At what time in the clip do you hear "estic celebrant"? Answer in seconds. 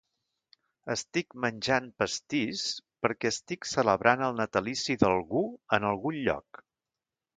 3.33-4.25